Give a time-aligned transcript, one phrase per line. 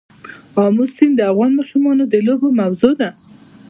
[0.65, 3.09] آمو سیند د افغان ماشومانو د لوبو موضوع ده.